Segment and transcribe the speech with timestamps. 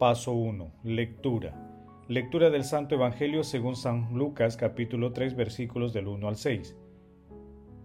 [0.00, 0.72] Paso 1.
[0.82, 1.52] Lectura.
[2.08, 6.74] Lectura del Santo Evangelio según San Lucas capítulo 3 versículos del 1 al 6.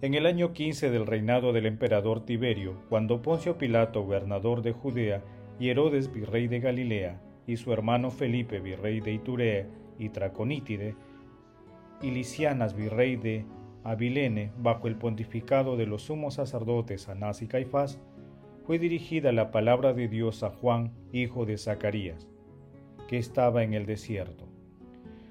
[0.02, 5.26] En el año 15 del reinado del emperador Tiberio, cuando Poncio Pilato, gobernador de Judea,
[5.60, 9.68] y Herodes, virrey de Galilea, y su hermano Felipe, virrey de Iturea
[10.00, 10.96] y Traconítide,
[12.02, 13.46] y Licianas, virrey de
[13.84, 18.00] Abilene, bajo el pontificado de los sumos sacerdotes Anás y Caifás,
[18.66, 22.28] fue dirigida la palabra de Dios a Juan, hijo de Zacarías,
[23.08, 24.46] que estaba en el desierto.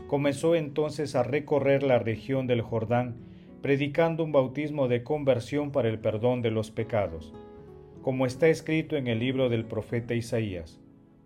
[0.06, 3.16] Comenzó entonces a recorrer la región del Jordán,
[3.60, 7.34] predicando un bautismo de conversión para el perdón de los pecados,
[8.02, 10.80] como está escrito en el libro del profeta Isaías.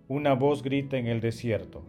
[0.07, 1.83] Una voz grita en el desierto,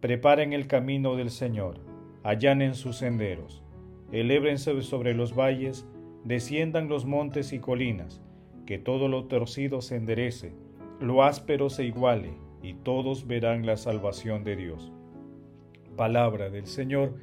[0.00, 1.80] preparen el camino del Señor,
[2.22, 3.64] allanen sus senderos,
[4.12, 5.84] elébrense sobre los valles,
[6.22, 8.20] desciendan los montes y colinas,
[8.66, 10.52] que todo lo torcido se enderece,
[11.00, 14.92] lo áspero se iguale, y todos verán la salvación de Dios.
[15.96, 17.14] Palabra del Señor,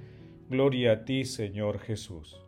[0.49, 2.39] gloria a ti, Señor Jesús.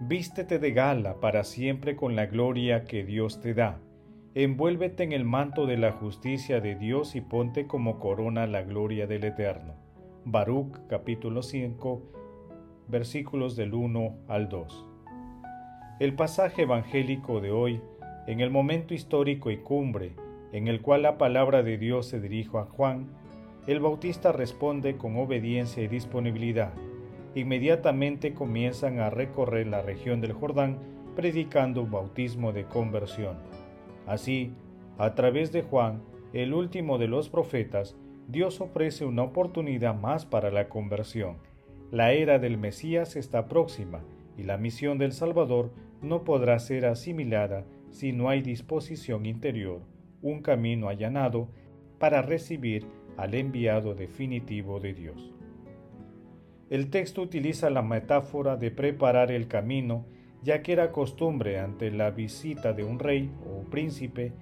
[0.00, 3.80] Vístete de gala para siempre con la gloria que Dios te da
[4.34, 9.06] envuélvete en el manto de la justicia de Dios y ponte como corona la gloria
[9.06, 9.74] del Eterno.
[10.24, 12.02] Baruch capítulo 5
[12.88, 14.86] versículos del 1 al 2.
[16.00, 17.82] El pasaje evangélico de hoy,
[18.26, 20.14] en el momento histórico y cumbre
[20.52, 23.08] en el cual la palabra de Dios se dirige a Juan,
[23.66, 26.72] el bautista responde con obediencia y disponibilidad.
[27.34, 30.78] Inmediatamente comienzan a recorrer la región del Jordán
[31.16, 33.36] predicando un bautismo de conversión
[34.06, 34.52] Así,
[34.98, 36.02] a través de Juan,
[36.32, 37.96] el último de los profetas,
[38.28, 41.36] Dios ofrece una oportunidad más para la conversión.
[41.90, 44.00] La era del Mesías está próxima
[44.36, 49.82] y la misión del Salvador no podrá ser asimilada si no hay disposición interior,
[50.22, 51.48] un camino allanado
[51.98, 52.86] para recibir
[53.16, 55.34] al enviado definitivo de Dios.
[56.70, 60.06] El texto utiliza la metáfora de preparar el camino
[60.42, 64.32] ya que era costumbre ante la visita de un rey o príncipe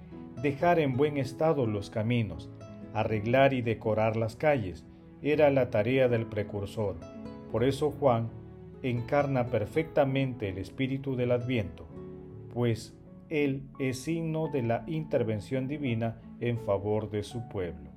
[0.41, 2.49] dejar en buen estado los caminos,
[2.93, 4.85] arreglar y decorar las calles,
[5.21, 6.95] era la tarea del precursor.
[7.51, 8.29] Por eso Juan
[8.81, 11.87] encarna perfectamente el espíritu del adviento,
[12.53, 12.95] pues
[13.29, 17.90] él es signo de la intervención divina en favor de su pueblo.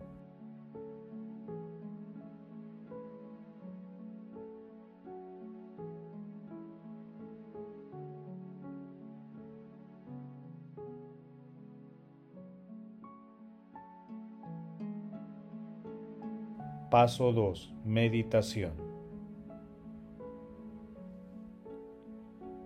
[16.94, 17.74] Paso 2.
[17.84, 18.74] Meditación.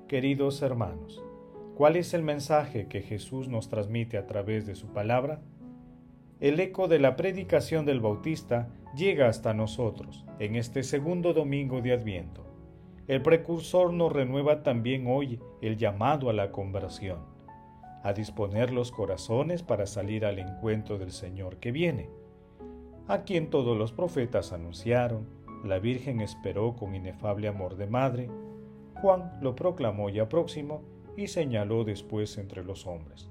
[0.07, 1.25] Queridos hermanos,
[1.77, 5.41] ¿cuál es el mensaje que Jesús nos transmite a través de su palabra?
[6.41, 11.95] El eco de la predicación del Bautista llega hasta nosotros en este segundo domingo de
[11.95, 12.45] Adviento.
[13.07, 17.21] El precursor nos renueva también hoy el llamado a la conversión,
[18.03, 22.11] a disponer los corazones para salir al encuentro del Señor que viene
[23.09, 25.27] a quien todos los profetas anunciaron,
[25.65, 28.29] la Virgen esperó con inefable amor de madre,
[29.01, 30.83] Juan lo proclamó ya próximo
[31.17, 33.31] y señaló después entre los hombres,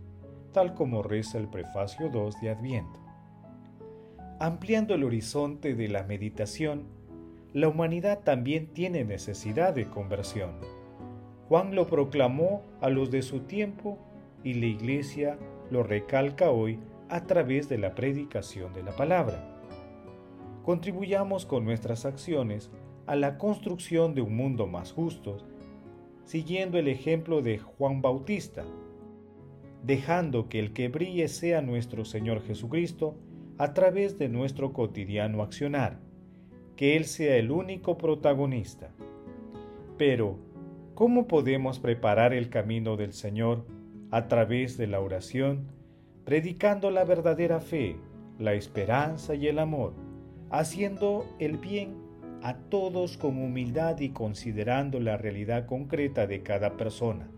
[0.52, 3.00] tal como reza el prefacio 2 de Adviento.
[4.40, 6.86] Ampliando el horizonte de la meditación,
[7.54, 10.54] la humanidad también tiene necesidad de conversión.
[11.50, 14.00] Juan lo proclamó a los de su tiempo
[14.44, 15.38] y la Iglesia
[15.70, 16.80] lo recalca hoy
[17.10, 19.57] a través de la predicación de la palabra
[20.68, 22.70] contribuyamos con nuestras acciones
[23.06, 25.38] a la construcción de un mundo más justo,
[26.26, 28.66] siguiendo el ejemplo de Juan Bautista,
[29.82, 33.16] dejando que el que brille sea nuestro Señor Jesucristo
[33.58, 36.02] a través de nuestro cotidiano accionar,
[36.76, 38.92] que Él sea el único protagonista.
[39.98, 40.38] Pero,
[40.96, 43.66] ¿cómo podemos preparar el camino del Señor
[44.12, 45.70] a través de la oración,
[46.26, 47.96] predicando la verdadera fe,
[48.38, 50.07] la esperanza y el amor,
[50.50, 51.96] haciendo el bien
[52.42, 57.30] a todos con humildad y considerando la realidad concreta de cada persona,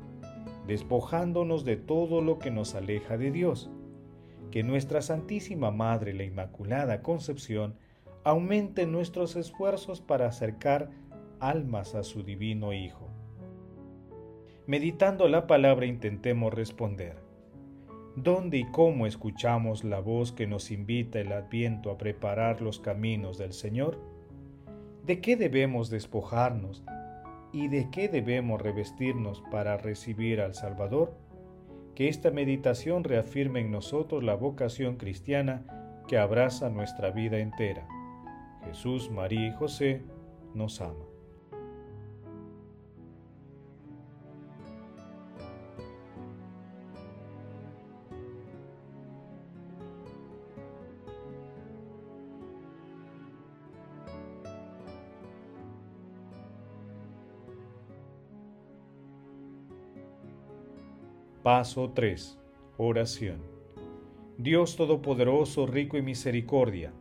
[0.67, 3.69] despojándonos de todo lo que nos aleja de Dios?
[4.51, 7.75] Que nuestra Santísima Madre, la Inmaculada Concepción,
[8.23, 10.89] aumente nuestros esfuerzos para acercar
[11.39, 13.09] almas a su divino Hijo.
[14.67, 17.28] Meditando la palabra intentemos responder.
[18.23, 23.37] ¿Dónde y cómo escuchamos la voz que nos invita el adviento a preparar los caminos
[23.37, 23.97] del Señor?
[25.05, 26.83] ¿De qué debemos despojarnos
[27.53, 31.13] y de qué debemos revestirnos para recibir al Salvador?
[31.95, 37.87] Que esta meditación reafirme en nosotros la vocación cristiana que abraza nuestra vida entera.
[38.65, 40.01] Jesús, María y José
[40.53, 41.08] nos ama.
[61.51, 62.37] Paso 3.
[62.77, 63.39] Oración.
[64.37, 66.93] Dios Todopoderoso, rico en misericordia,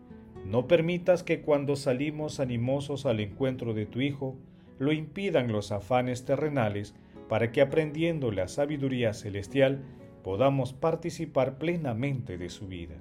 [0.46, 4.38] no permitas que cuando salimos animosos al encuentro de tu Hijo,
[4.78, 6.94] lo impidan los afanes terrenales,
[7.28, 9.82] para que aprendiendo la sabiduría celestial
[10.24, 12.96] podamos participar plenamente de su vida.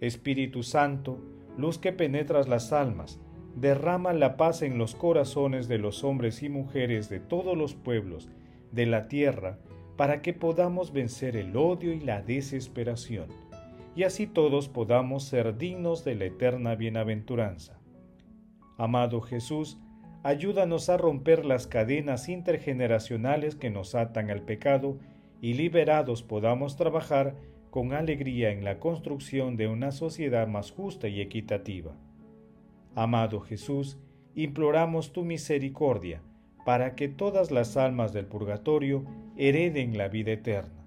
[0.00, 1.18] Espíritu Santo,
[1.58, 3.18] luz que penetras las almas,
[3.56, 8.28] derrama la paz en los corazones de los hombres y mujeres de todos los pueblos
[8.70, 9.58] de la tierra,
[9.96, 13.28] para que podamos vencer el odio y la desesperación
[13.96, 17.80] y así todos podamos ser dignos de la eterna bienaventuranza.
[18.76, 19.78] Amado Jesús,
[20.22, 24.98] ayúdanos a romper las cadenas intergeneracionales que nos atan al pecado
[25.40, 27.36] y liberados podamos trabajar
[27.70, 31.96] con alegría en la construcción de una sociedad más justa y equitativa.
[32.94, 33.98] Amado Jesús,
[34.34, 36.20] imploramos tu misericordia
[36.66, 39.04] para que todas las almas del purgatorio
[39.36, 40.84] hereden la vida eterna.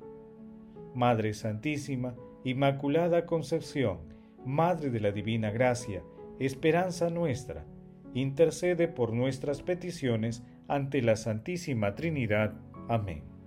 [0.94, 4.00] Madre Santísima, Inmaculada Concepción,
[4.46, 6.04] Madre de la Divina Gracia,
[6.38, 7.66] esperanza nuestra,
[8.14, 12.56] intercede por nuestras peticiones ante la Santísima Trinidad.
[12.90, 13.39] Amén.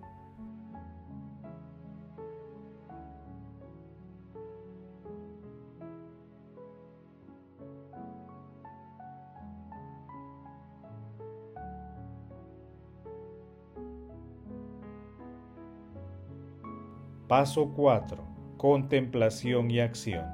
[17.33, 18.23] Paso 4
[18.59, 20.27] Contemplación y acción.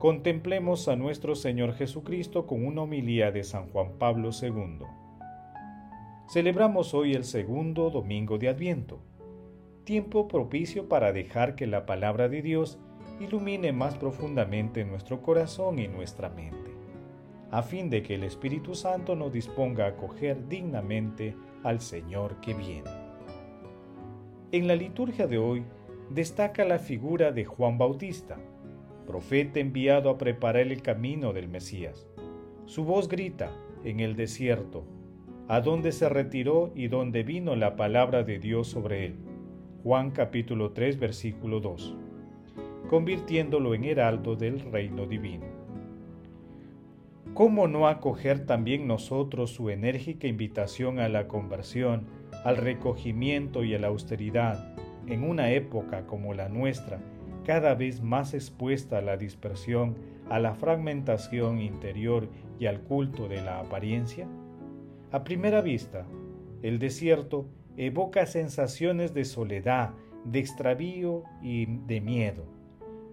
[0.00, 4.84] Contemplemos a nuestro Señor Jesucristo con una homilía de San Juan Pablo II.
[6.28, 8.98] Celebramos hoy el segundo domingo de Adviento,
[9.84, 12.80] tiempo propicio para dejar que la palabra de Dios
[13.20, 16.72] ilumine más profundamente nuestro corazón y nuestra mente,
[17.52, 22.52] a fin de que el Espíritu Santo nos disponga a acoger dignamente al Señor que
[22.54, 22.90] viene.
[24.50, 25.64] En la liturgia de hoy
[26.14, 28.36] destaca la figura de Juan Bautista,
[29.06, 32.06] profeta enviado a preparar el camino del Mesías.
[32.66, 33.50] Su voz grita
[33.82, 34.84] en el desierto,
[35.48, 39.16] a donde se retiró y donde vino la palabra de Dios sobre él.
[39.82, 41.96] Juan capítulo 3 versículo 2,
[42.90, 45.46] convirtiéndolo en heraldo del reino divino.
[47.32, 52.06] ¿Cómo no acoger también nosotros su enérgica invitación a la conversión,
[52.44, 57.00] al recogimiento y a la austeridad, en una época como la nuestra,
[57.44, 59.96] cada vez más expuesta a la dispersión,
[60.28, 62.28] a la fragmentación interior
[62.58, 64.28] y al culto de la apariencia?
[65.10, 66.06] A primera vista,
[66.62, 69.90] el desierto evoca sensaciones de soledad,
[70.24, 72.44] de extravío y de miedo,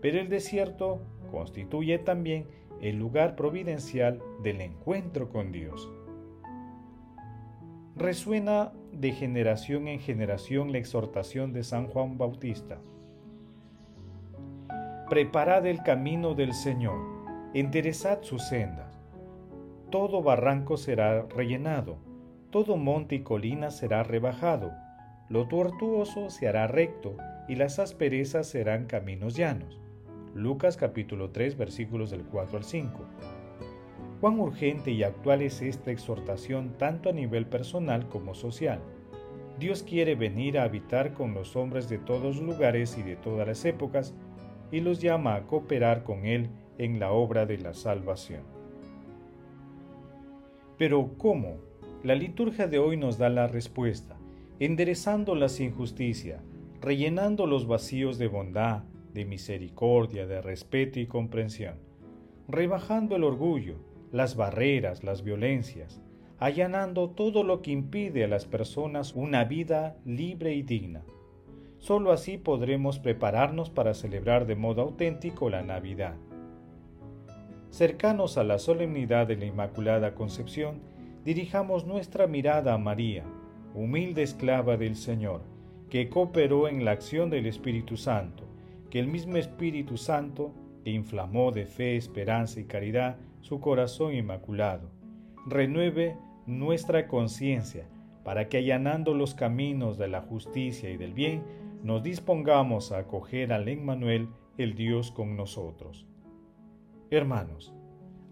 [0.01, 2.45] pero el desierto constituye también
[2.81, 5.89] el lugar providencial del encuentro con Dios.
[7.95, 12.79] Resuena de generación en generación la exhortación de San Juan Bautista.
[15.09, 16.99] Preparad el camino del Señor,
[17.53, 18.99] enderezad sus sendas.
[19.89, 21.97] Todo barranco será rellenado,
[22.51, 24.71] todo monte y colina será rebajado,
[25.29, 27.15] lo tortuoso se hará recto
[27.47, 29.79] y las asperezas serán caminos llanos.
[30.35, 32.99] Lucas capítulo 3 versículos del 4 al 5.
[34.21, 38.81] Cuán urgente y actual es esta exhortación tanto a nivel personal como social.
[39.59, 43.63] Dios quiere venir a habitar con los hombres de todos lugares y de todas las
[43.63, 44.13] épocas
[44.71, 48.43] y los llama a cooperar con Él en la obra de la salvación.
[50.77, 51.57] Pero ¿cómo?
[52.03, 54.17] La liturgia de hoy nos da la respuesta,
[54.59, 56.41] enderezando las injusticias,
[56.81, 58.83] rellenando los vacíos de bondad,
[59.13, 61.75] de misericordia, de respeto y comprensión,
[62.47, 66.01] rebajando el orgullo, las barreras, las violencias,
[66.39, 71.03] allanando todo lo que impide a las personas una vida libre y digna.
[71.79, 76.15] Solo así podremos prepararnos para celebrar de modo auténtico la Navidad.
[77.69, 80.81] Cercanos a la solemnidad de la Inmaculada Concepción,
[81.23, 83.23] dirijamos nuestra mirada a María,
[83.75, 85.41] humilde esclava del Señor,
[85.89, 88.43] que cooperó en la acción del Espíritu Santo,
[88.89, 90.51] que el mismo Espíritu Santo
[90.83, 94.89] inflamó de fe, esperanza y caridad su corazón inmaculado,
[95.45, 97.87] renueve nuestra conciencia
[98.23, 101.43] para que allanando los caminos de la justicia y del bien,
[101.83, 106.05] nos dispongamos a acoger al Emmanuel, el Dios con nosotros.
[107.09, 107.73] Hermanos,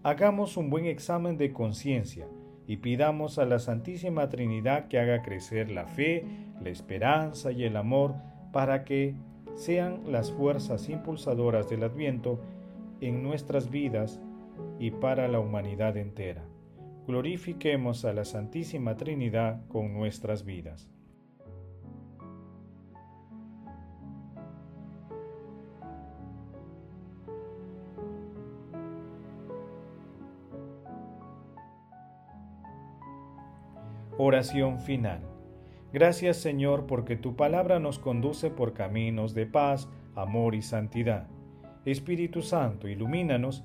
[0.02, 2.28] hagamos un buen examen de conciencia
[2.66, 6.24] y pidamos a la Santísima Trinidad que haga crecer la fe,
[6.62, 8.14] la esperanza y el amor
[8.52, 9.16] para que
[9.54, 12.40] sean las fuerzas impulsadoras del Adviento
[13.00, 14.20] en nuestras vidas
[14.78, 16.44] y para la humanidad entera.
[17.06, 20.90] Glorifiquemos a la Santísima Trinidad con nuestras vidas.
[34.20, 35.20] Oración final.
[35.92, 41.28] Gracias Señor porque tu palabra nos conduce por caminos de paz, amor y santidad.
[41.84, 43.64] Espíritu Santo, ilumínanos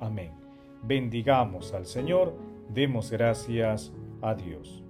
[0.00, 0.32] Amén.
[0.82, 2.34] Bendigamos al Señor,
[2.68, 4.85] demos gracias a Dios.